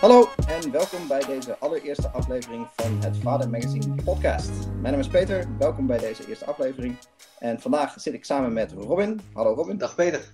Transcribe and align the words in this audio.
Hallo 0.00 0.28
en 0.46 0.70
welkom 0.70 1.08
bij 1.08 1.24
deze 1.26 1.58
allereerste 1.58 2.08
aflevering 2.08 2.66
van 2.76 3.02
het 3.02 3.16
Vader 3.16 3.50
Magazine 3.50 4.02
podcast. 4.04 4.50
Mijn 4.66 4.92
naam 4.92 4.98
is 4.98 5.08
Peter, 5.08 5.46
welkom 5.58 5.86
bij 5.86 5.98
deze 5.98 6.28
eerste 6.28 6.44
aflevering. 6.44 6.96
En 7.38 7.60
vandaag 7.60 8.00
zit 8.00 8.14
ik 8.14 8.24
samen 8.24 8.52
met 8.52 8.72
Robin. 8.72 9.20
Hallo 9.32 9.54
Robin. 9.54 9.78
Dag 9.78 9.94
Peter. 9.94 10.32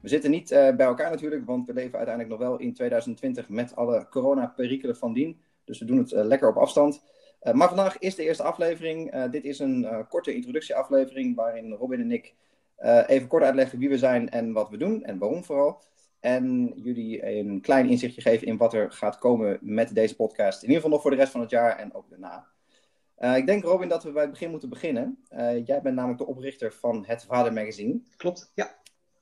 We 0.00 0.08
zitten 0.08 0.30
niet 0.30 0.52
uh, 0.52 0.76
bij 0.76 0.86
elkaar 0.86 1.10
natuurlijk, 1.10 1.46
want 1.46 1.66
we 1.66 1.72
leven 1.72 1.98
uiteindelijk 1.98 2.38
nog 2.38 2.48
wel 2.48 2.58
in 2.58 2.74
2020 2.74 3.48
met 3.48 3.76
alle 3.76 4.06
corona-perikelen 4.10 4.96
van 4.96 5.12
dien. 5.12 5.40
Dus 5.64 5.78
we 5.78 5.84
doen 5.84 5.98
het 5.98 6.12
uh, 6.12 6.24
lekker 6.24 6.48
op 6.48 6.56
afstand. 6.56 7.02
Uh, 7.42 7.52
maar 7.52 7.68
vandaag 7.68 7.98
is 7.98 8.14
de 8.14 8.22
eerste 8.22 8.42
aflevering. 8.42 9.26
dit 9.30 9.44
is 9.44 9.58
een 9.58 10.06
korte 10.08 10.34
introductieaflevering 10.34 11.36
waarin 11.36 11.72
Robin 11.72 12.00
en 12.00 12.12
ik 12.12 12.34
even 13.06 13.28
kort 13.28 13.42
uitleggen 13.42 13.78
wie 13.78 13.88
we 13.88 13.98
zijn 13.98 14.30
en 14.30 14.52
wat 14.52 14.70
we 14.70 14.76
doen 14.76 15.04
en 15.04 15.18
waarom 15.18 15.44
vooral. 15.44 15.82
En 16.20 16.72
jullie 16.76 17.26
een 17.38 17.60
klein 17.60 17.88
inzichtje 17.88 18.20
geven 18.20 18.46
in 18.46 18.56
wat 18.56 18.74
er 18.74 18.92
gaat 18.92 19.18
komen 19.18 19.58
met 19.60 19.94
deze 19.94 20.16
podcast. 20.16 20.62
In 20.62 20.68
ieder 20.68 20.76
geval 20.76 20.90
nog 20.90 21.02
voor 21.02 21.10
de 21.10 21.16
rest 21.16 21.32
van 21.32 21.40
het 21.40 21.50
jaar 21.50 21.76
en 21.76 21.94
ook 21.94 22.10
daarna. 22.10 22.46
Uh, 23.18 23.36
ik 23.36 23.46
denk, 23.46 23.64
Robin, 23.64 23.88
dat 23.88 24.04
we 24.04 24.12
bij 24.12 24.22
het 24.22 24.30
begin 24.30 24.50
moeten 24.50 24.68
beginnen. 24.68 25.18
Uh, 25.30 25.66
jij 25.66 25.82
bent 25.82 25.94
namelijk 25.94 26.18
de 26.18 26.26
oprichter 26.26 26.72
van 26.72 27.04
het 27.06 27.24
Vader 27.24 27.52
Magazine. 27.52 28.00
Klopt, 28.16 28.52
ja. 28.54 28.76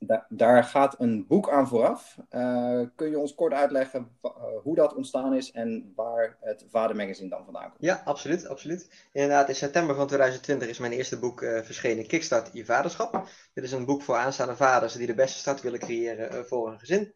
Da 0.06 0.26
daar 0.28 0.64
gaat 0.64 1.00
een 1.00 1.26
boek 1.26 1.50
aan 1.50 1.68
vooraf. 1.68 2.16
Uh, 2.30 2.80
kun 2.94 3.10
je 3.10 3.18
ons 3.18 3.34
kort 3.34 3.52
uitleggen 3.52 4.18
hoe 4.62 4.74
dat 4.74 4.94
ontstaan 4.94 5.34
is 5.34 5.50
en 5.50 5.92
waar 5.96 6.36
het 6.40 6.64
Vader 6.70 6.96
Magazine 6.96 7.28
dan 7.28 7.44
vandaan 7.44 7.62
komt? 7.62 7.76
Ja, 7.78 8.02
absoluut, 8.04 8.46
absoluut. 8.46 8.88
Inderdaad, 9.12 9.48
in 9.48 9.54
september 9.54 9.96
van 9.96 10.06
2020 10.06 10.68
is 10.68 10.78
mijn 10.78 10.92
eerste 10.92 11.18
boek 11.18 11.40
verschenen, 11.40 12.06
Kickstart 12.06 12.50
Je 12.52 12.64
Vaderschap. 12.64 13.28
Dit 13.54 13.64
is 13.64 13.72
een 13.72 13.84
boek 13.84 14.02
voor 14.02 14.16
aanstaande 14.16 14.56
vaders 14.56 14.92
die 14.92 15.06
de 15.06 15.14
beste 15.14 15.38
start 15.38 15.60
willen 15.60 15.78
creëren 15.78 16.46
voor 16.46 16.68
een 16.68 16.78
gezin. 16.78 17.14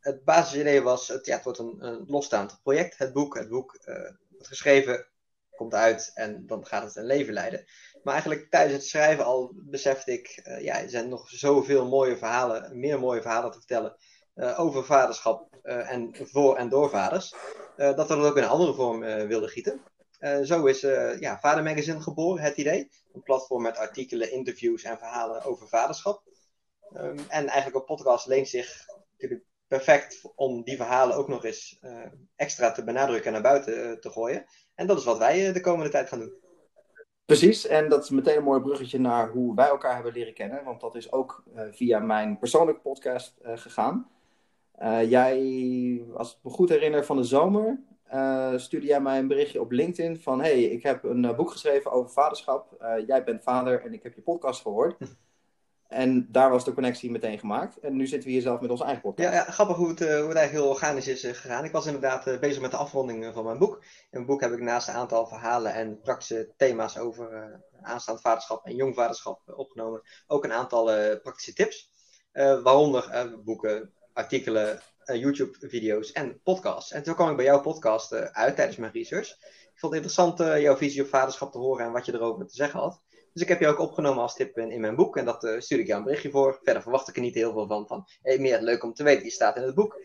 het 0.00 0.24
basisidee 0.24 0.82
was, 0.82 1.08
het, 1.08 1.26
ja, 1.26 1.34
het 1.34 1.44
wordt 1.44 1.58
een, 1.58 1.76
een 1.78 2.04
losstaand 2.06 2.60
project, 2.62 2.98
het 2.98 3.12
boek. 3.12 3.34
Het 3.34 3.48
boek 3.48 3.78
wordt 4.28 4.48
geschreven 4.48 5.06
komt 5.60 5.74
uit 5.74 6.10
en 6.14 6.46
dan 6.46 6.66
gaat 6.66 6.82
het 6.82 6.96
een 6.96 7.04
leven 7.04 7.32
leiden. 7.32 7.64
Maar 8.02 8.12
eigenlijk 8.12 8.50
tijdens 8.50 8.74
het 8.74 8.86
schrijven 8.86 9.24
al 9.24 9.52
besefte 9.54 10.12
ik, 10.12 10.42
uh, 10.44 10.60
ja, 10.60 10.80
er 10.80 10.90
zijn 10.90 11.08
nog 11.08 11.28
zoveel 11.28 11.88
mooie 11.88 12.16
verhalen, 12.16 12.78
meer 12.78 12.98
mooie 12.98 13.22
verhalen 13.22 13.50
te 13.50 13.58
vertellen 13.58 13.96
uh, 14.34 14.60
over 14.60 14.84
vaderschap 14.84 15.58
uh, 15.62 15.92
en 15.92 16.14
voor 16.20 16.56
en 16.56 16.68
door 16.68 16.90
vaders, 16.90 17.34
dat 17.76 18.08
we 18.08 18.16
dat 18.16 18.26
ook 18.26 18.36
in 18.36 18.42
een 18.42 18.48
andere 18.48 18.74
vorm 18.74 19.00
wilden 19.00 19.48
gieten. 19.48 19.80
zo 20.44 20.66
is 20.66 20.80
ja, 21.20 21.38
Vader 21.40 21.62
Magazine 21.62 22.00
geboren, 22.00 22.42
het 22.42 22.56
idee. 22.56 22.90
Een 23.12 23.22
platform 23.22 23.62
met 23.62 23.76
artikelen, 23.76 24.32
interviews 24.32 24.82
en 24.82 24.98
verhalen 24.98 25.42
over 25.42 25.68
vaderschap. 25.68 26.22
Um, 26.96 27.18
en 27.28 27.46
eigenlijk 27.46 27.74
een 27.74 27.94
podcast 27.96 28.26
leent 28.26 28.48
zich 28.48 28.86
natuurlijk 29.10 29.44
perfect 29.70 30.32
om 30.34 30.62
die 30.62 30.76
verhalen 30.76 31.16
ook 31.16 31.28
nog 31.28 31.44
eens 31.44 31.80
extra 32.36 32.72
te 32.72 32.84
benadrukken 32.84 33.26
en 33.26 33.32
naar 33.32 33.52
buiten 33.52 34.00
te 34.00 34.10
gooien. 34.10 34.44
En 34.74 34.86
dat 34.86 34.98
is 34.98 35.04
wat 35.04 35.18
wij 35.18 35.46
eh, 35.46 35.54
de 35.54 35.60
komende 35.60 35.90
tijd 35.90 36.08
gaan 36.08 36.18
doen. 36.18 36.32
Precies, 37.24 37.66
en 37.66 37.88
dat 37.88 38.02
is 38.02 38.10
meteen 38.10 38.36
een 38.36 38.42
mooi 38.42 38.60
bruggetje 38.60 39.00
naar 39.00 39.28
hoe 39.28 39.54
wij 39.54 39.68
elkaar 39.68 39.94
hebben 39.94 40.12
leren 40.12 40.34
kennen. 40.34 40.64
Want 40.64 40.80
dat 40.80 40.94
is 40.94 41.12
ook 41.12 41.42
via 41.70 41.98
mijn 41.98 42.38
persoonlijke 42.38 42.80
podcast 42.80 43.34
gegaan. 43.42 44.10
Jij, 45.06 46.04
als 46.14 46.32
ik 46.32 46.38
me 46.42 46.50
goed 46.50 46.68
herinner 46.68 47.04
van 47.04 47.16
de 47.16 47.24
zomer, 47.24 47.80
stuurde 48.56 48.86
jij 48.86 49.00
mij 49.00 49.18
een 49.18 49.28
berichtje 49.28 49.60
op 49.60 49.70
LinkedIn 49.70 50.20
van... 50.20 50.40
hey, 50.40 50.62
ik 50.62 50.82
heb 50.82 51.04
een 51.04 51.36
boek 51.36 51.50
geschreven 51.50 51.92
over 51.92 52.10
vaderschap. 52.10 52.76
jij 53.06 53.24
bent 53.24 53.42
vader 53.42 53.84
en 53.84 53.92
ik 53.92 54.02
heb 54.02 54.14
je 54.14 54.22
podcast 54.22 54.62
gehoord. 54.62 54.96
En 55.90 56.28
daar 56.30 56.50
was 56.50 56.64
de 56.64 56.72
connectie 56.72 57.10
meteen 57.10 57.38
gemaakt. 57.38 57.78
En 57.78 57.96
nu 57.96 58.06
zitten 58.06 58.28
we 58.28 58.34
hier 58.34 58.42
zelf 58.42 58.60
met 58.60 58.70
onze 58.70 58.84
eigen 58.84 59.02
podcast. 59.02 59.28
Ja, 59.28 59.34
ja 59.34 59.50
grappig 59.50 59.76
hoe 59.76 59.88
het, 59.88 60.00
uh, 60.00 60.08
hoe 60.08 60.16
eigenlijk 60.18 60.50
heel 60.50 60.68
organisch 60.68 61.08
is 61.08 61.24
uh, 61.24 61.32
gegaan. 61.32 61.64
Ik 61.64 61.72
was 61.72 61.86
inderdaad 61.86 62.26
uh, 62.26 62.38
bezig 62.38 62.62
met 62.62 62.70
de 62.70 62.76
afronding 62.76 63.30
van 63.34 63.44
mijn 63.44 63.58
boek. 63.58 63.74
In 63.82 64.08
mijn 64.10 64.26
boek 64.26 64.40
heb 64.40 64.52
ik 64.52 64.60
naast 64.60 64.88
een 64.88 64.94
aantal 64.94 65.26
verhalen 65.26 65.74
en 65.74 66.00
praktische 66.00 66.52
thema's 66.56 66.98
over 66.98 67.60
aanstaand 67.82 68.20
vaderschap 68.20 68.66
en 68.66 68.74
jong 68.74 68.94
vaderschap 68.94 69.40
opgenomen. 69.46 70.02
Ook 70.26 70.44
een 70.44 70.52
aantal 70.52 70.84
praktische 71.22 71.52
tips. 71.52 71.90
waaronder 72.32 73.34
boeken, 73.44 73.92
artikelen, 74.12 74.80
YouTube-video's 75.04 76.12
en 76.12 76.40
podcasts. 76.42 76.92
En 76.92 77.02
toen 77.02 77.14
kwam 77.14 77.30
ik 77.30 77.36
bij 77.36 77.44
jouw 77.44 77.60
podcast 77.60 78.12
uit 78.14 78.56
tijdens 78.56 78.76
mijn 78.76 78.92
research. 78.92 79.28
Ik 79.72 79.78
vond 79.78 79.94
het 79.94 80.02
interessant 80.04 80.60
jouw 80.60 80.76
visie 80.76 81.02
op 81.02 81.08
vaderschap 81.08 81.52
te 81.52 81.58
horen 81.58 81.86
en 81.86 81.92
wat 81.92 82.06
je 82.06 82.14
erover 82.14 82.46
te 82.46 82.54
zeggen 82.54 82.80
had. 82.80 83.02
Dus 83.32 83.42
ik 83.42 83.48
heb 83.48 83.60
je 83.60 83.66
ook 83.66 83.78
opgenomen 83.78 84.22
als 84.22 84.34
tip 84.34 84.58
in, 84.58 84.70
in 84.70 84.80
mijn 84.80 84.96
boek. 84.96 85.16
En 85.16 85.24
dat 85.24 85.44
uh, 85.44 85.60
stuur 85.60 85.78
ik 85.78 85.86
jou 85.86 85.98
een 85.98 86.04
berichtje 86.04 86.30
voor. 86.30 86.58
Verder 86.62 86.82
verwacht 86.82 87.08
ik 87.08 87.16
er 87.16 87.22
niet 87.22 87.34
heel 87.34 87.52
veel 87.52 87.66
van. 87.66 87.86
van 87.86 88.06
hey, 88.22 88.38
meer 88.38 88.60
leuk 88.60 88.82
om 88.82 88.92
te 88.92 89.02
weten, 89.02 89.22
die 89.22 89.32
staat 89.32 89.56
in 89.56 89.62
het 89.62 89.74
boek. 89.74 90.00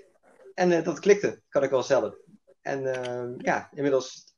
En 0.53 0.71
uh, 0.71 0.83
dat 0.83 0.99
klikte, 0.99 1.41
kan 1.49 1.63
ik 1.63 1.69
wel 1.69 1.83
stellen. 1.83 2.17
En 2.61 2.83
uh, 2.83 3.37
ja, 3.37 3.69
inmiddels 3.73 4.35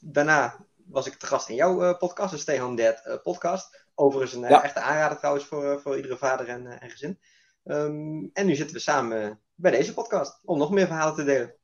daarna 0.00 0.66
was 0.86 1.06
ik 1.06 1.14
te 1.14 1.26
gast 1.26 1.48
in 1.48 1.54
jouw 1.54 1.96
podcast, 1.96 2.32
de 2.32 2.38
Stay 2.38 2.58
Home 2.58 2.76
Dad 2.76 3.22
podcast. 3.22 3.86
Overigens 3.94 4.34
een 4.34 4.48
ja. 4.48 4.62
echte 4.62 4.80
aanrader 4.80 5.18
trouwens 5.18 5.44
voor, 5.44 5.80
voor 5.80 5.96
iedere 5.96 6.16
vader 6.16 6.48
en, 6.48 6.66
en 6.80 6.90
gezin. 6.90 7.18
Um, 7.64 8.30
en 8.32 8.46
nu 8.46 8.54
zitten 8.54 8.76
we 8.76 8.82
samen 8.82 9.40
bij 9.54 9.70
deze 9.70 9.94
podcast 9.94 10.40
om 10.44 10.58
nog 10.58 10.70
meer 10.70 10.86
verhalen 10.86 11.14
te 11.14 11.24
delen. 11.24 11.54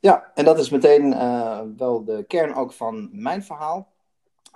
Ja, 0.00 0.32
en 0.34 0.44
dat 0.44 0.58
is 0.58 0.70
meteen 0.70 1.10
wel 1.76 2.04
de 2.04 2.24
kern 2.26 2.54
ook 2.54 2.72
van 2.72 3.08
mijn 3.12 3.44
verhaal. 3.44 3.93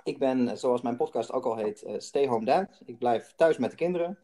Ik 0.03 0.19
ben, 0.19 0.57
zoals 0.57 0.81
mijn 0.81 0.95
podcast 0.95 1.31
ook 1.31 1.45
al 1.45 1.55
heet, 1.55 1.83
uh, 1.87 1.93
Stay 1.97 2.27
Home 2.27 2.45
Dad. 2.45 2.81
Ik 2.85 2.97
blijf 2.97 3.33
thuis 3.35 3.57
met 3.57 3.69
de 3.69 3.75
kinderen. 3.75 4.17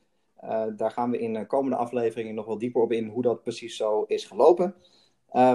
Uh, 0.43 0.63
daar 0.75 0.91
gaan 0.91 1.11
we 1.11 1.19
in 1.19 1.33
de 1.33 1.45
komende 1.45 1.75
afleveringen 1.77 2.35
nog 2.35 2.45
wel 2.45 2.57
dieper 2.57 2.81
op 2.81 2.91
in 2.91 3.07
hoe 3.07 3.21
dat 3.21 3.41
precies 3.41 3.75
zo 3.75 4.03
is 4.03 4.25
gelopen. 4.25 4.75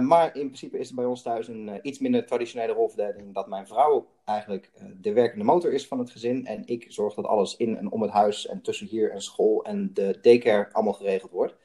Maar 0.01 0.37
in 0.37 0.47
principe 0.47 0.79
is 0.79 0.89
er 0.89 0.95
bij 0.95 1.05
ons 1.05 1.23
thuis 1.23 1.49
een 1.49 1.79
iets 1.83 1.99
minder 1.99 2.27
traditionele 2.27 2.73
rolverdeling. 2.73 3.35
Dat 3.35 3.49
mijn 3.49 3.67
vrouw 3.67 4.07
eigenlijk 4.25 4.71
de 5.01 5.13
werkende 5.13 5.45
motor 5.45 5.73
is 5.73 5.87
van 5.87 5.99
het 5.99 6.11
gezin. 6.11 6.47
En 6.47 6.63
ik 6.67 6.87
zorg 6.89 7.15
dat 7.15 7.25
alles 7.25 7.57
in 7.57 7.77
en 7.77 7.91
om 7.91 8.03
het 8.03 8.11
huis 8.11 8.47
en 8.47 8.63
tussen 8.63 8.87
hier 8.87 9.11
en 9.11 9.23
school 9.23 9.65
en 9.65 9.91
de 9.95 10.19
daycare 10.23 10.73
allemaal 10.73 10.93
geregeld 10.93 11.31
wordt. 11.31 11.57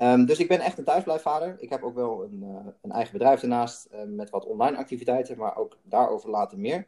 Um, 0.00 0.26
dus 0.26 0.38
ik 0.38 0.48
ben 0.48 0.60
echt 0.60 0.78
een 0.78 0.84
thuisblijfvader. 0.84 1.56
Ik 1.58 1.70
heb 1.70 1.82
ook 1.82 1.94
wel 1.94 2.24
een, 2.24 2.74
een 2.82 2.92
eigen 2.92 3.12
bedrijf 3.12 3.42
ernaast 3.42 3.88
met 4.06 4.30
wat 4.30 4.46
online 4.46 4.76
activiteiten, 4.76 5.38
maar 5.38 5.56
ook 5.56 5.78
daarover 5.82 6.30
later 6.30 6.58
meer. 6.58 6.86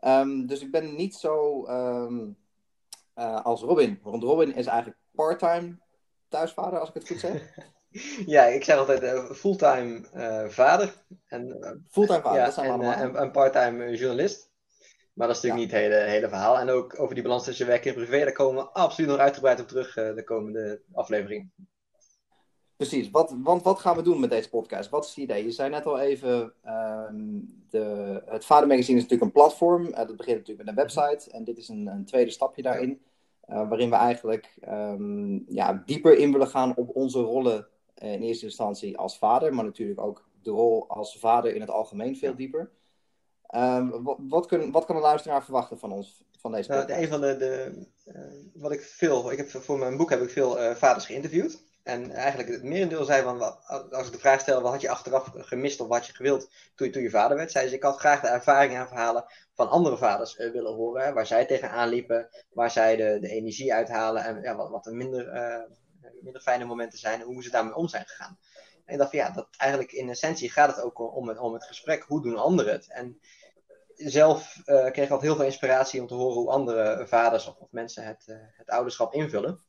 Um, 0.00 0.46
dus 0.46 0.60
ik 0.60 0.70
ben 0.70 0.94
niet 0.94 1.14
zo 1.14 1.66
um, 1.68 2.36
uh, 3.16 3.44
als 3.44 3.62
Robin. 3.62 3.98
Want 4.02 4.22
Robin 4.22 4.54
is 4.54 4.66
eigenlijk 4.66 4.98
part-time 5.14 5.78
thuisvader, 6.28 6.78
als 6.78 6.88
ik 6.88 6.94
het 6.94 7.08
goed 7.08 7.20
zeg. 7.20 7.54
ja, 8.26 8.44
ik 8.44 8.64
zeg 8.64 8.76
altijd 8.76 9.02
uh, 9.02 9.30
fulltime 9.30 10.04
uh, 10.14 10.48
vader. 10.48 10.92
En, 11.26 11.58
fulltime 11.90 12.20
vader, 12.20 12.38
ja, 12.38 12.44
dat 12.44 12.54
zijn 12.54 12.66
we 12.66 12.72
allemaal. 12.72 12.92
en, 12.92 13.16
en 13.16 13.30
parttime 13.30 13.96
journalist. 13.96 14.50
Maar 15.12 15.26
dat 15.26 15.36
is 15.36 15.42
natuurlijk 15.42 15.72
ja. 15.72 15.78
niet 15.78 15.86
het 15.86 15.98
hele, 16.00 16.10
hele 16.10 16.28
verhaal. 16.28 16.58
En 16.58 16.70
ook 16.70 17.00
over 17.00 17.14
die 17.14 17.22
balans 17.22 17.44
tussen 17.44 17.66
werk 17.66 17.84
en 17.84 17.94
privé, 17.94 18.18
daar 18.18 18.32
komen 18.32 18.62
we 18.62 18.70
absoluut 18.70 19.10
nog 19.10 19.18
uitgebreid 19.18 19.60
op 19.60 19.68
terug 19.68 19.94
de 19.94 20.24
komende 20.24 20.80
aflevering. 20.92 21.50
Precies, 22.76 23.10
wat, 23.10 23.34
want 23.42 23.62
wat 23.62 23.78
gaan 23.78 23.96
we 23.96 24.02
doen 24.02 24.20
met 24.20 24.30
deze 24.30 24.48
podcast? 24.48 24.90
Wat 24.90 25.04
is 25.04 25.10
het 25.10 25.18
idee? 25.18 25.44
Je 25.44 25.50
zei 25.50 25.70
net 25.70 25.86
al 25.86 25.98
even, 25.98 26.52
um, 26.66 27.62
de, 27.70 28.22
het 28.26 28.44
Vader 28.44 28.68
Magazine 28.68 28.96
is 28.96 29.02
natuurlijk 29.02 29.22
een 29.22 29.40
platform. 29.40 29.86
Uh, 29.86 29.96
dat 29.96 30.16
begint 30.16 30.38
natuurlijk 30.38 30.58
met 30.58 30.68
een 30.68 30.82
website. 30.82 31.30
En 31.30 31.44
dit 31.44 31.58
is 31.58 31.68
een, 31.68 31.86
een 31.86 32.04
tweede 32.04 32.30
stapje 32.30 32.62
daarin. 32.62 33.00
Uh, 33.48 33.68
waarin 33.68 33.90
we 33.90 33.96
eigenlijk 33.96 34.56
um, 34.68 35.44
ja, 35.48 35.82
dieper 35.86 36.18
in 36.18 36.32
willen 36.32 36.48
gaan 36.48 36.76
op 36.76 36.96
onze 36.96 37.20
rollen 37.20 37.66
uh, 38.02 38.12
in 38.12 38.22
eerste 38.22 38.44
instantie 38.44 38.98
als 38.98 39.18
vader. 39.18 39.54
Maar 39.54 39.64
natuurlijk 39.64 40.00
ook 40.00 40.28
de 40.42 40.50
rol 40.50 40.88
als 40.88 41.18
vader 41.18 41.54
in 41.54 41.60
het 41.60 41.70
algemeen 41.70 42.16
veel 42.16 42.34
dieper. 42.34 42.70
Um, 43.54 44.02
wat, 44.02 44.18
wat, 44.28 44.46
kun, 44.46 44.70
wat 44.70 44.84
kan 44.84 44.96
een 44.96 45.02
luisteraar 45.02 45.44
verwachten 45.44 45.78
van 45.78 45.92
ons, 45.92 46.24
van 46.38 46.52
deze 46.52 46.68
podcast? 46.68 46.88
Nou, 46.88 47.02
een 47.02 47.08
van 47.08 47.20
de, 47.20 47.36
de 47.36 47.86
wat 48.54 48.72
ik 48.72 48.80
veel, 48.80 49.32
ik 49.32 49.38
heb, 49.38 49.48
voor 49.48 49.78
mijn 49.78 49.96
boek 49.96 50.10
heb 50.10 50.22
ik 50.22 50.30
veel 50.30 50.56
vaders 50.74 51.06
geïnterviewd. 51.06 51.64
En 51.86 52.10
eigenlijk 52.10 52.48
het 52.48 52.62
merendeel 52.62 53.04
zei 53.04 53.22
van, 53.22 53.60
als 53.90 54.06
ik 54.06 54.12
de 54.12 54.18
vraag 54.18 54.40
stel, 54.40 54.60
wat 54.60 54.72
had 54.72 54.80
je 54.80 54.88
achteraf 54.88 55.30
gemist 55.34 55.80
of 55.80 55.88
wat 55.88 56.06
je 56.06 56.14
gewild 56.14 56.50
toen 56.74 56.86
je, 56.86 56.92
toen 56.92 57.02
je 57.02 57.10
vader 57.10 57.36
werd? 57.36 57.50
Zei 57.50 57.68
ze, 57.68 57.74
ik 57.74 57.82
had 57.82 57.98
graag 57.98 58.20
de 58.20 58.28
ervaringen 58.28 58.80
en 58.80 58.88
verhalen 58.88 59.24
van 59.54 59.68
andere 59.68 59.96
vaders 59.96 60.38
uh, 60.38 60.52
willen 60.52 60.74
horen. 60.74 61.14
Waar 61.14 61.26
zij 61.26 61.46
tegenaan 61.46 61.88
liepen, 61.88 62.28
waar 62.52 62.70
zij 62.70 62.96
de, 62.96 63.18
de 63.20 63.28
energie 63.28 63.74
uithalen 63.74 64.24
en 64.24 64.42
ja, 64.42 64.56
wat, 64.56 64.70
wat 64.70 64.84
de 64.84 64.94
minder, 64.94 65.34
uh, 65.34 66.10
minder 66.20 66.42
fijne 66.42 66.64
momenten 66.64 66.98
zijn 66.98 67.20
en 67.20 67.26
hoe 67.26 67.42
ze 67.42 67.50
daarmee 67.50 67.74
om 67.74 67.88
zijn 67.88 68.06
gegaan. 68.06 68.38
En 68.84 68.92
ik 68.92 68.98
dacht 68.98 69.10
van 69.10 69.18
ja, 69.18 69.30
dat 69.30 69.48
eigenlijk 69.56 69.92
in 69.92 70.08
essentie 70.08 70.50
gaat 70.50 70.76
het 70.76 70.84
ook 70.84 71.16
om 71.16 71.28
het, 71.28 71.38
om 71.38 71.52
het 71.52 71.64
gesprek. 71.64 72.02
Hoe 72.02 72.22
doen 72.22 72.36
anderen 72.36 72.72
het? 72.72 72.86
En 72.88 73.20
zelf 73.94 74.56
uh, 74.56 74.64
kreeg 74.64 75.04
ik 75.04 75.10
altijd 75.10 75.20
heel 75.20 75.36
veel 75.36 75.44
inspiratie 75.44 76.00
om 76.00 76.06
te 76.06 76.14
horen 76.14 76.36
hoe 76.36 76.50
andere 76.50 77.06
vaders 77.06 77.46
of, 77.46 77.56
of 77.56 77.70
mensen 77.70 78.04
het, 78.04 78.24
het 78.56 78.70
ouderschap 78.70 79.14
invullen. 79.14 79.60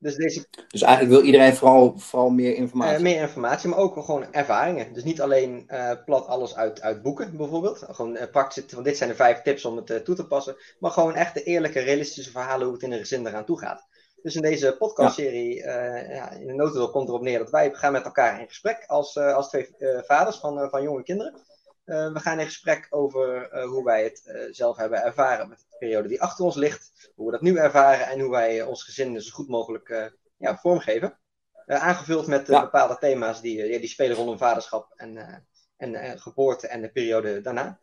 Dus, 0.00 0.16
deze... 0.16 0.46
dus 0.68 0.82
eigenlijk 0.82 1.14
wil 1.14 1.26
iedereen 1.26 1.54
vooral, 1.54 1.98
vooral 1.98 2.30
meer 2.30 2.54
informatie? 2.54 2.96
Uh, 2.96 3.02
meer 3.02 3.20
informatie, 3.20 3.68
maar 3.68 3.78
ook 3.78 4.04
gewoon 4.04 4.32
ervaringen. 4.32 4.92
Dus 4.92 5.04
niet 5.04 5.20
alleen 5.20 5.64
uh, 5.68 5.90
plat 6.04 6.26
alles 6.26 6.56
uit, 6.56 6.80
uit 6.80 7.02
boeken 7.02 7.36
bijvoorbeeld. 7.36 7.84
Gewoon 7.88 8.16
uh, 8.16 8.22
praktisch, 8.30 8.72
want 8.72 8.84
dit 8.84 8.96
zijn 8.96 9.08
de 9.08 9.16
vijf 9.16 9.42
tips 9.42 9.64
om 9.64 9.76
het 9.76 10.04
toe 10.04 10.14
te 10.14 10.26
passen. 10.26 10.56
Maar 10.78 10.90
gewoon 10.90 11.14
echt 11.14 11.34
de 11.34 11.42
eerlijke, 11.42 11.80
realistische 11.80 12.30
verhalen 12.30 12.64
hoe 12.64 12.74
het 12.74 12.82
in 12.82 12.92
een 12.92 12.98
gezin 12.98 13.26
eraan 13.26 13.44
toe 13.44 13.58
gaat. 13.58 13.86
Dus 14.22 14.36
in 14.36 14.42
deze 14.42 14.76
podcastserie, 14.78 15.56
ja. 15.56 15.96
ja, 15.96 16.30
in 16.30 16.46
de 16.46 16.54
notendop 16.54 16.92
komt 16.92 17.08
erop 17.08 17.22
neer 17.22 17.38
dat 17.38 17.50
wij 17.50 17.70
gaan 17.72 17.92
met 17.92 18.04
elkaar 18.04 18.40
in 18.40 18.48
gesprek 18.48 18.84
als, 18.86 19.16
als 19.16 19.48
twee 19.48 19.68
vaders 20.06 20.36
van, 20.36 20.70
van 20.70 20.82
jonge 20.82 21.02
kinderen. 21.02 21.34
We 21.88 22.20
gaan 22.20 22.40
in 22.40 22.46
gesprek 22.46 22.86
over 22.90 23.60
hoe 23.64 23.84
wij 23.84 24.04
het 24.04 24.48
zelf 24.50 24.76
hebben 24.76 25.02
ervaren 25.02 25.48
met 25.48 25.58
de 25.58 25.76
periode 25.78 26.08
die 26.08 26.22
achter 26.22 26.44
ons 26.44 26.54
ligt, 26.54 27.12
hoe 27.14 27.26
we 27.26 27.32
dat 27.32 27.40
nu 27.40 27.56
ervaren 27.56 28.06
en 28.06 28.20
hoe 28.20 28.30
wij 28.30 28.62
ons 28.62 28.84
gezin 28.84 29.20
zo 29.20 29.34
goed 29.34 29.48
mogelijk 29.48 30.12
ja, 30.36 30.56
vormgeven. 30.56 31.18
aangevuld 31.66 32.26
met 32.26 32.46
bepaalde 32.46 32.98
thema's 32.98 33.40
die, 33.40 33.78
die 33.78 33.88
spelen 33.88 34.16
rondom 34.16 34.38
vaderschap 34.38 34.92
en, 34.96 35.44
en 35.76 36.20
geboorte 36.20 36.66
en 36.66 36.80
de 36.80 36.90
periode 36.90 37.40
daarna. 37.40 37.80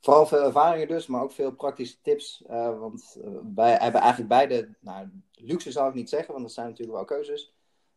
Vooral 0.00 0.26
veel 0.26 0.44
ervaringen 0.44 0.88
dus, 0.88 1.06
maar 1.06 1.22
ook 1.22 1.32
veel 1.32 1.52
praktische 1.52 2.00
tips. 2.02 2.42
Want 2.78 3.16
wij 3.54 3.72
hebben 3.72 4.00
eigenlijk 4.00 4.28
beide, 4.28 4.76
nou, 4.80 5.08
luxe 5.32 5.72
zou 5.72 5.88
ik 5.88 5.94
niet 5.94 6.08
zeggen, 6.08 6.32
want 6.32 6.44
dat 6.44 6.54
zijn 6.54 6.68
natuurlijk 6.68 6.96
wel 6.96 7.06
keuzes. 7.06 7.55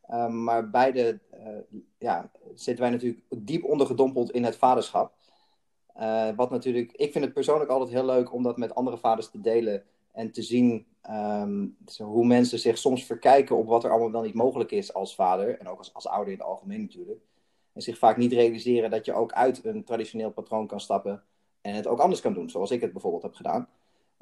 Uh, 0.10 0.28
maar 0.28 0.70
beide 0.70 1.20
ja, 1.98 2.32
zitten 2.56 2.84
wij 2.84 2.94
natuurlijk 2.94 3.24
diep 3.38 3.64
ondergedompeld 3.64 4.32
in 4.32 4.44
het 4.44 4.56
vaderschap. 4.56 5.14
wat 6.36 6.50
natuurlijk, 6.50 6.92
ik 6.92 7.12
vind 7.12 7.26
het 7.26 7.34
persoonlijk 7.34 7.70
altijd 7.70 7.90
heel 7.90 8.06
leuk 8.06 8.34
om 8.34 8.44
dat 8.44 8.58
met 8.58 8.76
andere 8.76 8.98
vaders 8.98 9.30
te 9.30 9.42
delen. 9.42 9.84
En 10.12 10.32
te 10.32 10.42
zien 10.42 10.86
um, 11.10 11.78
hoe 11.98 12.26
mensen 12.26 12.60
zich 12.60 12.78
soms 12.78 13.04
verkijken 13.04 13.58
op 13.58 13.68
wat 13.68 13.84
er 13.84 13.90
allemaal 13.90 14.12
wel 14.12 14.22
niet 14.22 14.34
mogelijk 14.34 14.72
is 14.72 14.94
als 14.94 15.16
vader. 15.16 15.60
En 15.60 15.68
ook 15.68 15.78
als, 15.78 15.94
als 15.94 16.08
ouder 16.08 16.34
in 16.34 16.40
het 16.40 16.48
algemeen 16.48 16.82
natuurlijk. 16.82 17.22
En 17.74 17.82
zich 17.82 17.98
vaak 17.98 18.18
niet 18.18 18.34
realiseren 18.34 18.90
dat 18.90 19.06
je 19.06 19.14
ook 19.14 19.32
uit 19.32 19.66
een 19.66 19.84
traditioneel 19.84 20.32
patroon 20.32 20.68
kan 20.68 20.80
stappen 20.80 21.24
en 21.62 21.74
het 21.74 21.88
ook 21.88 22.00
anders 22.00 22.22
kan 22.22 22.34
doen, 22.34 22.50
zoals 22.50 22.72
ik 22.72 22.82
het 22.82 22.92
bijvoorbeeld 22.92 23.24
heb 23.24 23.34
gedaan. 23.34 23.68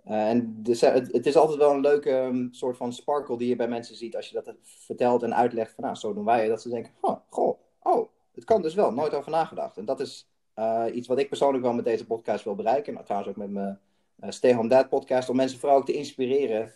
Uh, 0.09 0.30
en 0.30 0.63
dus, 0.63 0.81
het, 0.81 1.12
het, 1.12 1.25
is 1.25 1.36
altijd 1.36 1.57
wel 1.57 1.71
een 1.71 1.80
leuke 1.80 2.12
um, 2.12 2.48
soort 2.51 2.77
van 2.77 2.94
sparkle 2.94 3.38
die 3.38 3.48
je 3.48 3.56
bij 3.56 3.68
mensen 3.68 3.95
ziet 3.95 4.15
als 4.15 4.30
je 4.30 4.33
dat 4.33 4.56
vertelt 4.62 5.24
en 5.24 5.36
uitlegt 5.36 5.74
van 5.74 5.83
nou, 5.83 5.95
zo 5.95 6.13
doen 6.13 6.25
wij. 6.25 6.48
Dat 6.48 6.62
ze 6.62 6.69
denken, 6.69 6.92
oh, 7.01 7.18
goh, 7.30 7.59
oh, 7.81 8.09
het 8.33 8.44
kan 8.44 8.62
dus 8.62 8.74
wel, 8.74 8.92
nooit 8.92 9.13
over 9.13 9.31
nagedacht. 9.31 9.77
En 9.77 9.86
dat 9.86 10.00
is 10.00 10.30
uh, 10.56 10.86
iets 10.94 11.07
wat 11.07 11.19
ik 11.19 11.27
persoonlijk 11.30 11.63
wel 11.63 11.74
met 11.74 11.86
deze 11.86 12.06
podcast 12.06 12.44
wil 12.44 12.56
bereiken. 12.56 12.94
Nou, 12.94 13.06
trouwens 13.06 13.31
ook 13.31 13.38
met 13.38 13.51
mijn 13.51 13.80
uh, 14.24 14.30
Stay 14.30 14.54
Home 14.54 14.69
Dad 14.69 14.89
podcast, 14.89 15.30
om 15.30 15.36
mensen 15.36 15.59
vooral 15.59 15.77
ook 15.77 15.86
te 15.86 15.94
inspireren 15.94 16.74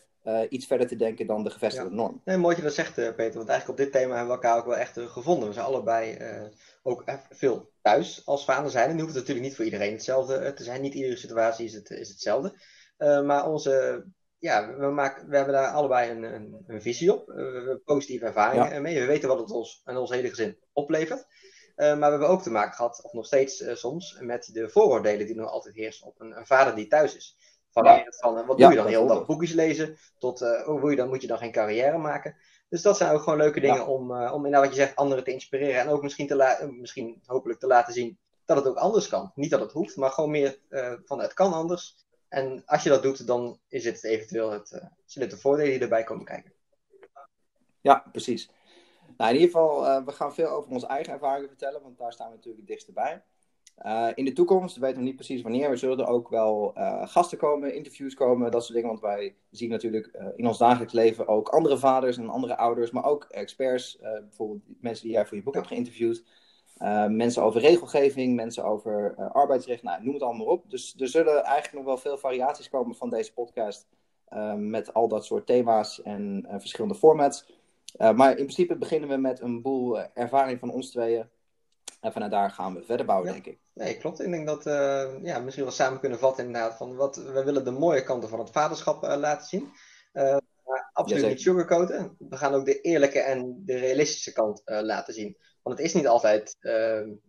iets 0.49 0.65
verder 0.65 0.87
te 0.87 0.95
denken 0.95 1.27
dan 1.27 1.43
de 1.43 1.49
gevestigde 1.49 1.89
ja. 1.89 1.95
norm. 1.95 2.21
Nee, 2.25 2.37
mooi 2.37 2.55
dat 2.55 2.63
je 2.63 2.69
dat 2.69 2.85
zegt, 2.85 3.15
Peter. 3.15 3.37
Want 3.37 3.49
eigenlijk 3.49 3.69
op 3.69 3.77
dit 3.77 3.91
thema 3.91 4.15
hebben 4.15 4.35
we 4.35 4.41
elkaar 4.41 4.57
ook 4.57 4.65
wel 4.65 4.77
echt 4.77 4.99
gevonden. 4.99 5.47
We 5.47 5.53
zijn 5.53 5.65
allebei 5.65 6.17
ook 6.83 7.03
veel 7.29 7.69
thuis 7.81 8.25
als 8.25 8.45
vader 8.45 8.71
zijn. 8.71 8.89
En 8.89 8.95
nu 8.95 9.01
hoeft 9.01 9.13
het 9.13 9.21
natuurlijk 9.21 9.47
niet 9.47 9.55
voor 9.55 9.65
iedereen 9.65 9.91
hetzelfde 9.91 10.53
te 10.53 10.63
zijn. 10.63 10.81
Niet 10.81 10.93
iedere 10.93 11.15
situatie 11.15 11.65
is, 11.65 11.73
het, 11.73 11.89
is 11.89 12.09
hetzelfde. 12.09 12.53
Maar 13.25 13.49
onze, 13.49 14.05
ja, 14.37 14.75
we, 14.77 14.87
maken, 14.87 15.29
we 15.29 15.35
hebben 15.35 15.53
daar 15.53 15.71
allebei 15.71 16.11
een, 16.11 16.23
een, 16.23 16.63
een 16.67 16.81
visie 16.81 17.13
op. 17.13 17.27
we 17.27 17.41
hebben 17.41 17.83
positieve 17.83 18.25
ervaringen 18.25 18.73
ja. 18.73 18.79
mee. 18.79 18.99
We 18.99 19.05
weten 19.05 19.29
wat 19.29 19.39
het 19.39 19.51
ons 19.51 19.81
en 19.85 19.97
ons 19.97 20.09
hele 20.09 20.29
gezin 20.29 20.57
oplevert. 20.73 21.25
maar 21.75 21.97
we 21.97 22.05
hebben 22.05 22.29
ook 22.29 22.41
te 22.41 22.51
maken 22.51 22.75
gehad, 22.75 23.03
of 23.03 23.13
nog 23.13 23.25
steeds 23.25 23.63
soms, 23.73 24.17
met 24.19 24.49
de 24.53 24.69
vooroordelen 24.69 25.25
die 25.25 25.35
nog 25.35 25.49
altijd 25.49 25.75
heersen 25.75 26.07
op 26.07 26.19
een, 26.19 26.37
een 26.37 26.45
vader 26.45 26.75
die 26.75 26.87
thuis 26.87 27.15
is. 27.15 27.37
Van, 27.71 27.83
ja. 27.83 28.05
van 28.07 28.45
wat 28.45 28.57
doe 28.57 28.69
je 28.69 28.75
dan 28.75 28.87
heel 28.87 29.07
dag 29.07 29.25
boekjes 29.25 29.53
lezen, 29.53 29.97
tot 30.17 30.39
hoe 30.65 30.89
je 30.89 30.95
dan, 30.95 31.07
moet 31.07 31.21
je 31.21 31.27
dan 31.27 31.37
geen 31.37 31.51
carrière 31.51 31.97
maken. 31.97 32.35
Dus 32.71 32.81
dat 32.81 32.97
zijn 32.97 33.11
ook 33.11 33.21
gewoon 33.21 33.39
leuke 33.39 33.59
dingen 33.59 33.87
om, 33.87 34.11
uh, 34.11 34.31
om 34.33 34.45
inderdaad 34.45 34.61
wat 34.61 34.75
je 34.75 34.81
zegt, 34.81 34.95
anderen 34.95 35.23
te 35.23 35.31
inspireren. 35.31 35.81
En 35.81 35.89
ook 35.89 36.01
misschien, 36.01 36.27
te 36.27 36.67
misschien 36.79 37.21
hopelijk 37.25 37.59
te 37.59 37.67
laten 37.67 37.93
zien 37.93 38.19
dat 38.45 38.57
het 38.57 38.67
ook 38.67 38.77
anders 38.77 39.07
kan. 39.07 39.31
Niet 39.35 39.49
dat 39.49 39.59
het 39.59 39.71
hoeft, 39.71 39.95
maar 39.95 40.09
gewoon 40.09 40.31
meer 40.31 40.59
uh, 40.69 40.93
van 41.03 41.19
het 41.19 41.33
kan 41.33 41.53
anders. 41.53 42.05
En 42.31 42.63
als 42.65 42.83
je 42.83 42.89
dat 42.89 43.03
doet, 43.03 43.27
dan 43.27 43.59
is 43.67 43.85
het 43.85 44.03
eventueel 44.03 44.51
het, 44.51 44.81
uh, 45.15 45.29
de 45.29 45.37
voordelen 45.37 45.71
die 45.71 45.81
erbij 45.81 46.03
komen 46.03 46.25
kijken. 46.25 46.53
Ja, 47.81 48.05
precies. 48.11 48.49
Nou, 49.17 49.33
in 49.33 49.39
ieder 49.39 49.51
geval, 49.51 50.05
we 50.05 50.11
gaan 50.11 50.33
veel 50.33 50.47
over 50.47 50.71
onze 50.71 50.87
eigen 50.87 51.13
ervaringen 51.13 51.49
vertellen, 51.49 51.81
want 51.81 51.97
daar 51.97 52.13
staan 52.13 52.29
we 52.29 52.35
natuurlijk 52.35 52.59
het 52.59 52.67
dichtst 52.67 52.93
bij. 52.93 53.23
Uh, 53.85 54.07
in 54.15 54.25
de 54.25 54.33
toekomst, 54.33 54.75
we 54.75 54.81
weten 54.81 54.97
nog 54.97 55.05
niet 55.05 55.15
precies 55.15 55.41
wanneer, 55.41 55.69
we 55.69 55.75
zullen 55.75 55.99
er 55.99 56.07
ook 56.07 56.29
wel 56.29 56.73
uh, 56.77 57.07
gasten 57.07 57.37
komen, 57.37 57.75
interviews 57.75 58.13
komen, 58.13 58.51
dat 58.51 58.63
soort 58.63 58.73
dingen. 58.73 58.89
Want 58.89 59.01
wij 59.01 59.35
zien 59.51 59.69
natuurlijk 59.69 60.09
uh, 60.13 60.27
in 60.35 60.47
ons 60.47 60.57
dagelijks 60.57 60.93
leven 60.93 61.27
ook 61.27 61.49
andere 61.49 61.77
vaders 61.77 62.17
en 62.17 62.29
andere 62.29 62.57
ouders, 62.57 62.91
maar 62.91 63.05
ook 63.05 63.23
experts, 63.23 63.97
bijvoorbeeld 63.99 64.61
mensen 64.81 65.05
die 65.05 65.13
jij 65.13 65.25
voor 65.25 65.37
je 65.37 65.43
boek 65.43 65.53
hebt 65.53 65.67
geïnterviewd. 65.67 66.23
Mensen 67.09 67.43
over 67.43 67.61
regelgeving, 67.61 68.35
mensen 68.35 68.63
over 68.63 69.15
arbeidsrecht, 69.15 69.83
nou, 69.83 70.03
noem 70.03 70.13
het 70.13 70.23
allemaal 70.23 70.45
op. 70.45 70.69
Dus 70.69 70.95
er 70.99 71.07
zullen 71.07 71.43
eigenlijk 71.43 71.73
nog 71.73 71.85
wel 71.85 71.97
veel 71.97 72.17
variaties 72.17 72.69
komen 72.69 72.95
van 72.95 73.09
deze 73.09 73.33
podcast 73.33 73.87
met 74.55 74.93
al 74.93 75.07
dat 75.07 75.25
soort 75.25 75.45
thema's 75.45 76.01
en 76.01 76.47
verschillende 76.49 76.95
formats. 76.95 77.45
maar 77.97 78.29
in 78.29 78.35
principe 78.35 78.75
beginnen 78.75 79.09
we 79.09 79.17
met 79.17 79.41
een 79.41 79.61
boel 79.61 79.99
ervaring 80.13 80.59
van 80.59 80.71
ons 80.71 80.91
tweeën. 80.91 81.29
En 82.01 82.11
vanuit 82.11 82.31
daar 82.31 82.51
gaan 82.51 82.73
we 82.73 82.83
verder 82.83 83.05
bouwen, 83.05 83.27
ja. 83.27 83.33
denk 83.33 83.45
ik. 83.45 83.59
Nee, 83.73 83.97
klopt. 83.97 84.21
Ik 84.21 84.31
denk 84.31 84.47
dat 84.47 84.65
uh, 84.65 85.23
ja, 85.23 85.39
misschien 85.39 85.63
wel 85.63 85.73
samen 85.73 85.99
kunnen 85.99 86.19
vatten 86.19 86.45
inderdaad 86.45 86.77
van 86.77 86.95
wat 86.95 87.15
we 87.15 87.43
willen 87.43 87.63
de 87.63 87.71
mooie 87.71 88.03
kanten 88.03 88.29
van 88.29 88.39
het 88.39 88.49
vaderschap 88.49 89.01
laten 89.03 89.47
zien. 89.47 89.71
Uh, 91.07 91.13
absoluut 91.13 91.27
niet 91.27 91.41
sugarcoaten. 91.41 92.15
We 92.29 92.37
gaan 92.37 92.53
ook 92.53 92.65
de 92.65 92.81
eerlijke 92.81 93.19
en 93.19 93.61
de 93.65 93.77
realistische 93.77 94.31
kant 94.33 94.61
laten 94.65 95.13
zien. 95.13 95.37
Want 95.61 95.77
het 95.77 95.87
is 95.87 95.93
niet 95.93 96.07
altijd 96.07 96.57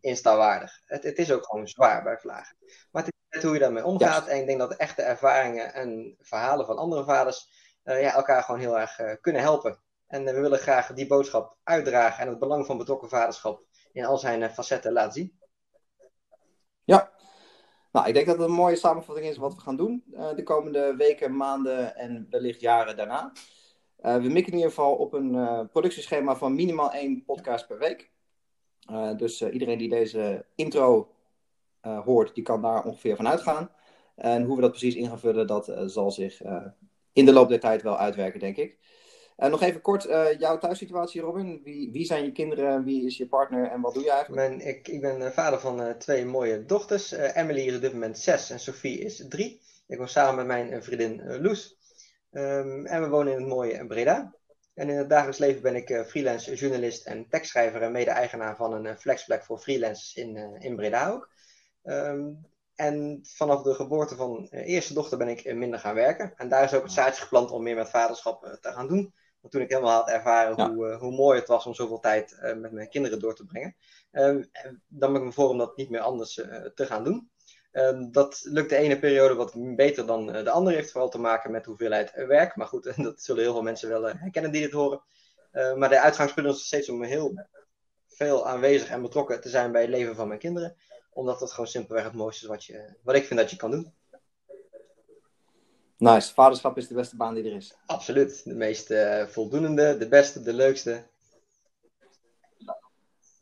insta-waardig. 0.01 0.81
Het, 0.85 1.03
het, 1.03 1.19
is 1.19 1.33
ook 1.33 1.47
gewoon 1.47 1.69
zwaar 1.69 2.03
bij 2.03 2.19
vlagen. 2.19 2.57
Maar 2.91 3.05
het 3.05 3.13
is 3.15 3.29
net 3.31 3.43
hoe 3.43 3.53
je 3.53 3.59
daarmee 3.59 3.85
omgaat. 3.85 4.27
En 4.27 4.41
ik 4.41 4.47
denk 4.47 4.59
dat 4.59 4.71
de 4.71 4.77
echte 4.77 5.03
ervaringen 5.03 5.75
en 5.75 6.17
verhalen 6.21 6.67
van 6.67 6.77
andere 6.77 7.05
vaders 7.05 7.49
ja, 7.83 8.15
elkaar 8.15 8.43
gewoon 8.43 8.61
heel 8.61 8.79
erg 8.79 9.21
kunnen 9.21 9.43
helpen. 9.43 9.81
En 10.07 10.25
we 10.25 10.41
willen 10.41 10.59
graag 10.59 10.93
die 10.93 11.07
boodschap 11.07 11.57
uitdragen 11.63 12.23
en 12.23 12.29
het 12.29 12.39
belang 12.39 12.67
van 12.67 12.79
betrokken 12.79 13.09
vaderschap 13.09 13.65
in 13.93 14.05
al 14.05 14.19
zijn 14.19 14.51
facetten 14.51 14.93
laten 14.93 15.13
zien. 15.13 15.39
Ja, 16.85 17.13
nou, 17.93 18.07
ik 18.09 18.15
denk 18.15 18.27
dat 18.27 18.39
het 18.39 18.47
een 18.47 18.53
mooie 18.53 18.77
samenvatting 18.77 19.27
is 19.27 19.37
wat 19.37 19.55
we 19.55 19.61
gaan 19.61 19.77
doen 19.77 20.05
uh, 20.13 20.35
de 20.35 20.43
komende 20.43 20.97
weken, 20.97 21.37
maanden 21.37 21.97
en 21.97 22.27
wellicht 22.31 22.61
jaren 22.61 22.97
daarna. 22.97 23.33
Uh, 24.03 24.17
we 24.17 24.29
mikken 24.29 24.53
in 24.53 24.59
ieder 24.59 24.73
geval 24.73 24.95
op 24.95 25.13
een 25.13 25.35
uh, 25.35 25.61
productieschema 25.73 26.37
van 26.37 26.55
minimaal 26.55 26.93
één 26.93 27.25
podcast 27.25 27.67
per 27.67 27.79
week. 27.79 28.11
dus 29.17 29.43
iedereen 29.43 29.79
die 29.79 29.89
deze 29.89 30.45
intro 30.55 31.13
hoort, 31.81 32.35
die 32.35 32.45
kan 32.45 32.63
daar 32.63 32.85
ongeveer 32.85 33.17
van 33.17 33.29
uitgaan. 33.29 33.71
En 34.17 34.45
hoe 34.45 34.57
we 34.57 34.63
dat 34.63 34.71
precies 34.71 34.95
in 34.95 35.09
gaan 35.09 35.19
vullen, 35.19 35.47
dat 35.47 35.73
zal 35.87 36.11
zich 36.11 36.43
in 37.13 37.25
de 37.25 37.33
loop 37.33 37.49
der 37.49 37.61
tijd 37.61 37.83
wel 37.83 37.99
uitwerken, 37.99 38.41
denk 38.41 38.57
ik. 38.57 38.79
Nog 39.37 39.63
even 39.63 39.81
kort, 39.81 40.03
jouw 40.39 40.59
thuissituatie, 40.59 41.21
Robin. 41.21 41.61
Wie, 41.65 41.93
wie 41.93 42.05
zijn 42.05 42.25
je 42.25 42.33
kinderen, 42.33 42.85
wie 42.85 43.07
is 43.07 43.17
je 43.17 43.27
partner 43.27 43.71
en 43.71 43.81
wat 43.81 43.95
doe 43.95 44.03
je 44.03 44.11
eigenlijk? 44.11 44.49
Mijn, 44.49 44.61
ik, 44.61 44.89
ik 44.89 45.01
ben 45.01 45.27
eh, 45.27 45.31
vader 45.31 45.61
van 45.61 45.99
twee 45.99 46.25
mooie 46.25 46.65
dochters. 46.65 47.13
Emily 47.13 47.67
is 47.67 47.75
op 47.75 47.81
dit 47.81 47.93
moment 47.93 48.19
zes 48.19 48.51
en 48.51 48.61
Sophie 48.61 48.99
is 48.99 49.25
drie. 49.29 49.61
Ik 49.87 49.99
woon 49.99 50.09
samen 50.09 50.47
met 50.47 50.47
mijn 50.47 50.83
vriendin 50.83 51.41
Loes. 51.41 51.81
Um, 52.33 52.87
en 52.87 53.03
we 53.03 53.09
wonen 53.09 53.33
in 53.33 53.39
het 53.39 53.49
mooie 53.49 53.87
Breda. 53.87 54.35
En 54.75 54.89
in 54.89 54.97
het 54.97 55.09
dagelijks 55.09 55.39
leven 55.39 55.63
ben 55.63 55.75
ik 55.75 56.05
freelance 56.07 56.55
journalist 56.55 57.07
en 57.07 57.29
tekstschrijver 57.29 57.83
en 57.83 57.93
mede-eigenaar 57.93 58.57
van 58.57 58.73
een 58.73 58.99
flexplek 58.99 59.45
voor 59.45 59.59
freelancers 59.59 60.15
in, 60.15 60.37
in 60.59 60.77
Breda 60.77 61.11
ook. 61.11 61.31
Um, 61.83 62.51
en 62.75 63.21
vanaf 63.23 63.63
de 63.63 63.75
geboorte 63.75 64.17
van 64.17 64.47
eerste 64.51 64.95
dochter 64.95 65.19
ben 65.19 65.29
ik 65.29 65.55
minder 65.55 65.79
gaan 65.79 65.95
werken. 65.95 66.33
En 66.37 66.49
daar 66.49 66.65
is 66.65 66.75
ook 66.75 66.83
het 66.83 66.93
zaadje 66.93 67.23
geplant 67.23 67.51
om 67.51 67.63
meer 67.63 67.77
met 67.77 67.91
vaderschap 67.91 68.59
te 68.61 68.73
gaan 68.73 68.89
doen 68.89 69.15
toen 69.49 69.61
ik 69.61 69.71
helemaal 69.71 69.99
had 69.99 70.09
ervaren 70.09 70.71
hoe, 70.71 70.93
hoe 70.93 71.13
mooi 71.13 71.39
het 71.39 71.49
was 71.49 71.67
om 71.67 71.75
zoveel 71.75 72.01
tijd 72.01 72.37
met 72.57 72.73
mijn 72.73 72.89
kinderen 72.89 73.21
door 73.21 73.35
te 73.35 73.45
brengen. 73.45 73.77
Um, 74.13 74.51
dan 74.89 75.13
ben 75.13 75.21
ik 75.21 75.27
me 75.27 75.33
voor 75.33 75.49
om 75.49 75.59
dat 75.59 75.77
niet 75.77 75.91
meer 75.91 76.01
anders 76.01 76.35
te 76.75 76.87
gaan 76.87 77.05
doen. 77.05 77.31
Um, 77.73 78.13
dat 78.13 78.41
lukt 78.45 78.69
de 78.69 78.77
ene 78.77 78.99
periode 78.99 79.35
wat 79.35 79.53
beter 79.77 80.07
dan 80.07 80.27
de 80.27 80.51
andere. 80.51 80.77
Heeft 80.77 80.91
vooral 80.91 81.11
te 81.11 81.19
maken 81.19 81.51
met 81.51 81.67
hoeveelheid 81.67 82.13
werk. 82.15 82.57
Maar 82.57 82.67
goed, 82.67 82.93
dat 83.05 83.23
zullen 83.23 83.43
heel 83.43 83.53
veel 83.53 83.63
mensen 83.63 83.89
wel 83.89 84.03
herkennen 84.03 84.53
die 84.53 84.63
dit 84.63 84.73
horen. 84.73 85.03
maar 85.53 85.89
de 85.89 86.01
uitgangspunt 86.01 86.49
is 86.49 86.67
steeds 86.67 86.89
om 86.89 87.03
heel 87.03 87.47
veel 88.07 88.47
aanwezig 88.47 88.89
en 88.89 89.03
betrokken 89.03 89.41
te 89.41 89.49
zijn 89.49 89.73
bij 89.73 89.81
het 89.81 89.91
leven 89.91 90.15
van 90.15 90.29
mijn 90.29 90.41
kinderen. 90.41 90.77
Omdat 91.11 91.39
dat 91.39 91.51
gewoon 91.51 91.67
simpelweg 91.67 92.05
het 92.05 92.13
mooiste 92.13 92.43
is 92.45 92.51
wat, 92.51 92.65
je, 92.65 92.97
wat 93.03 93.15
ik 93.15 93.25
vind 93.25 93.41
dat 93.41 93.51
je 93.51 93.57
kan 93.57 93.71
doen. 93.71 93.95
Nice. 95.97 96.35
Vaderschap 96.35 96.77
is 96.77 96.89
de 96.89 96.95
beste 96.95 97.17
baan 97.17 97.35
die 97.35 97.45
er 97.45 97.57
is. 97.57 97.77
Absoluut. 97.87 98.45
De 98.45 98.55
meest 98.55 98.91
uh, 98.91 99.27
voldoende, 99.27 99.99
de 99.99 100.09
beste, 100.09 100.43
de 100.43 100.53
leukste. 100.53 101.03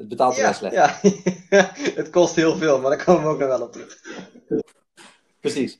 Het 0.00 0.08
betaalt 0.08 0.36
ja, 0.36 0.52
slecht. 0.52 0.74
Ja, 0.74 0.98
het 2.00 2.10
kost 2.10 2.34
heel 2.34 2.56
veel, 2.56 2.80
maar 2.80 2.96
daar 2.96 3.04
komen 3.04 3.22
we 3.22 3.28
ook 3.28 3.38
nog 3.38 3.48
wel 3.48 3.62
op 3.62 3.72
terug. 3.72 4.00
Precies. 5.40 5.78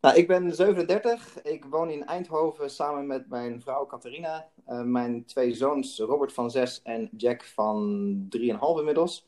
Nou, 0.00 0.16
ik 0.16 0.26
ben 0.26 0.54
37. 0.54 1.42
Ik 1.42 1.64
woon 1.64 1.90
in 1.90 2.06
Eindhoven 2.06 2.70
samen 2.70 3.06
met 3.06 3.28
mijn 3.28 3.60
vrouw 3.60 3.86
Catharina. 3.86 4.48
Uh, 4.68 4.82
mijn 4.82 5.24
twee 5.24 5.54
zoons, 5.54 5.98
Robert 5.98 6.32
van 6.32 6.50
6 6.50 6.80
en 6.82 7.08
Jack 7.16 7.44
van 7.44 8.28
3,5 8.38 8.40
inmiddels. 8.78 9.26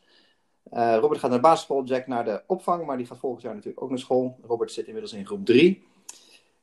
Uh, 0.73 0.97
Robert 1.01 1.21
gaat 1.21 1.31
naar 1.31 1.41
de 1.41 1.47
basisschool, 1.47 1.85
Jack 1.85 2.07
naar 2.07 2.25
de 2.25 2.43
opvang, 2.47 2.87
maar 2.87 2.97
die 2.97 3.07
gaat 3.07 3.19
volgend 3.19 3.43
jaar 3.43 3.55
natuurlijk 3.55 3.83
ook 3.83 3.89
naar 3.89 3.99
school. 3.99 4.39
Robert 4.47 4.73
zit 4.73 4.87
inmiddels 4.87 5.13
in 5.13 5.27
groep 5.27 5.45
3. 5.45 5.87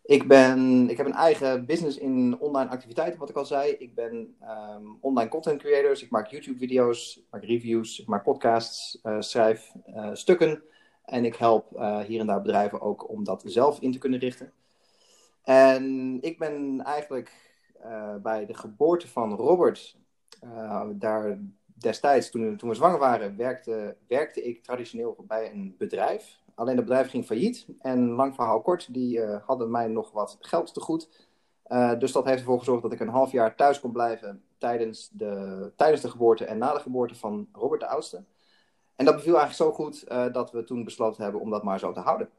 Ik, 0.10 0.28
ben, 0.28 0.90
ik 0.90 0.98
heb 0.98 1.06
een 1.06 1.14
eigen 1.14 1.66
business 1.66 1.98
in 1.98 2.40
online 2.40 2.70
activiteiten, 2.70 3.20
wat 3.20 3.30
ik 3.30 3.36
al 3.36 3.46
zei. 3.46 3.72
Ik 3.72 3.96
ben 3.96 4.36
ehm, 4.40 4.84
online 5.02 5.30
content 5.30 5.62
creator, 5.62 6.04
ik 6.04 6.10
maak 6.10 6.28
YouTube-video's, 6.28 7.18
ik 7.18 7.26
maak 7.30 7.44
reviews, 7.44 8.00
ik 8.00 8.08
maak 8.08 8.24
podcasts, 8.24 9.00
uh, 9.04 9.16
schrijf 9.20 9.72
uh, 9.88 10.10
stukken. 10.14 10.64
En 11.06 11.26
ik 11.26 11.36
help 11.36 11.72
uh, 11.76 12.00
hier 12.00 12.20
en 12.20 12.28
daar 12.28 12.42
bedrijven 12.42 12.82
ook 12.82 13.10
om 13.10 13.24
dat 13.24 13.44
zelf 13.46 13.80
in 13.80 13.92
te 13.92 13.98
kunnen 13.98 14.20
richten. 14.20 14.52
En 15.44 16.18
ik 16.22 16.40
ben 16.40 16.82
eigenlijk 16.84 17.32
bij 18.22 18.46
de 18.46 18.54
geboorte 18.54 19.08
van 19.08 19.34
Robert, 19.34 19.98
daar 20.94 21.40
destijds, 21.66 22.30
toen, 22.30 22.58
toen 22.58 22.70
we 22.70 22.76
zwanger 22.76 23.00
waren, 23.00 23.38
werkte, 23.38 23.98
werkte 24.08 24.42
ik 24.44 24.64
traditioneel 24.64 25.24
bij 25.28 25.52
een 25.52 25.76
bedrijf. 25.78 26.40
Alleen 26.60 26.76
het 26.76 26.86
bedrijf 26.86 27.10
ging 27.10 27.26
failliet. 27.26 27.68
En 27.80 28.10
lang 28.10 28.36
verhaal 28.36 28.62
kort, 28.62 28.94
die 28.94 29.18
uh, 29.18 29.38
hadden 29.46 29.72
mij 29.72 29.88
nog 29.88 30.12
wat 30.12 30.38
geld 30.40 30.74
te 30.74 30.80
goed. 30.80 31.10
Uh, 31.68 32.00
dus 32.00 32.12
dat 32.12 32.26
heeft 32.26 32.40
ervoor 32.40 32.60
gezorgd 32.60 32.82
dat 32.82 32.94
ik 32.94 33.00
een 33.00 33.08
half 33.08 33.32
jaar 33.32 33.56
thuis 33.56 33.80
kon 33.80 33.92
blijven 33.92 34.44
tijdens 34.58 35.10
de, 35.12 35.72
tijdens 35.76 36.02
de 36.02 36.10
geboorte 36.10 36.46
en 36.46 36.58
na 36.58 36.74
de 36.74 36.80
geboorte 36.80 37.16
van 37.16 37.48
Robert 37.54 37.82
de 37.82 37.88
Oudste. 37.88 38.24
En 38.96 39.06
dat 39.06 39.16
beviel 39.16 39.38
eigenlijk 39.38 39.72
zo 39.72 39.84
goed 39.84 40.06
uh, 40.12 40.34
dat 40.34 40.52
we 40.52 40.64
toen 40.64 40.84
besloten 40.84 41.24
hebben 41.24 41.42
om 41.42 41.50
dat 41.50 41.64
maar 41.64 41.80
zo 41.80 41.92
te 41.92 42.00
houden. 42.00 42.30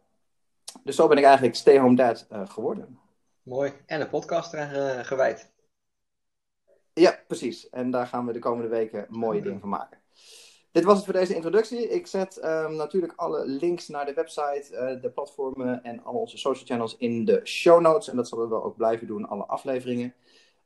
Dus 0.85 0.97
zo 0.97 1.09
ben 1.09 1.19
ik 1.19 1.25
eigenlijk 1.25 1.57
Stay 1.57 1.79
Home 1.79 1.97
Dad 1.97 2.27
geworden. 2.31 2.99
Mooi. 3.43 3.73
En 3.87 4.01
een 4.01 4.09
podcast 4.09 4.53
eraan 4.53 5.05
gewijd. 5.05 5.51
Ja, 6.93 7.19
precies. 7.27 7.69
En 7.69 7.91
daar 7.91 8.07
gaan 8.07 8.27
we 8.27 8.33
de 8.33 8.39
komende 8.39 8.69
weken 8.69 9.07
mooie 9.09 9.43
dingen 9.43 9.61
van 9.61 9.69
maken. 9.69 9.99
Dit 10.73 10.85
was 10.85 10.97
het 10.97 11.05
voor 11.05 11.15
deze 11.15 11.35
introductie. 11.35 11.89
Ik 11.89 12.07
zet 12.07 12.45
um, 12.45 12.75
natuurlijk 12.75 13.13
alle 13.17 13.47
links 13.47 13.89
naar 13.89 14.07
de 14.07 14.13
website, 14.13 14.69
uh, 14.73 15.03
de 15.03 15.11
platformen 15.11 15.83
en 15.83 16.05
al 16.05 16.15
onze 16.15 16.39
social 16.39 16.67
channels 16.67 16.97
in 16.97 17.25
de 17.25 17.41
show 17.45 17.81
notes. 17.81 18.09
En 18.09 18.17
dat 18.17 18.29
zullen 18.29 18.49
we 18.49 18.63
ook 18.63 18.77
blijven 18.77 19.07
doen, 19.07 19.29
alle 19.29 19.45
afleveringen. 19.45 20.15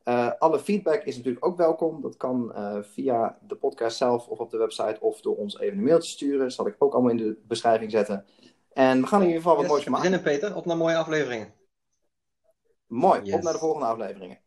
Uh, 0.05 0.31
alle 0.39 0.59
feedback 0.59 1.03
is 1.03 1.17
natuurlijk 1.17 1.47
ook 1.47 1.57
welkom. 1.57 2.01
Dat 2.01 2.17
kan 2.17 2.53
uh, 2.55 2.79
via 2.83 3.39
de 3.47 3.55
podcast 3.55 3.97
zelf 3.97 4.29
of 4.29 4.39
op 4.39 4.51
de 4.51 4.57
website 4.57 5.01
of 5.01 5.21
door 5.21 5.37
ons 5.37 5.59
even 5.59 5.79
een 5.79 5.85
mail 5.85 5.99
te 5.99 6.07
sturen. 6.07 6.39
Dat 6.39 6.53
zal 6.53 6.67
ik 6.67 6.77
ook 6.79 6.93
allemaal 6.93 7.11
in 7.11 7.17
de 7.17 7.37
beschrijving 7.47 7.91
zetten. 7.91 8.25
En 8.73 9.01
we 9.01 9.07
gaan 9.07 9.21
in 9.21 9.27
ieder 9.27 9.43
geval 9.43 9.57
wat 9.57 9.65
yes, 9.65 9.73
moois 9.73 9.85
maken. 9.89 10.11
Beginnen 10.11 10.33
Peter, 10.33 10.57
op 10.57 10.65
naar 10.65 10.77
mooie 10.77 10.97
afleveringen. 10.97 11.53
Mooi, 12.87 13.21
yes. 13.23 13.35
op 13.35 13.43
naar 13.43 13.53
de 13.53 13.59
volgende 13.59 13.87
afleveringen. 13.87 14.39